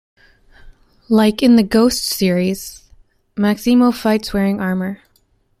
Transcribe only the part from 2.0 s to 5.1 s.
series, Maximo fights wearing armor.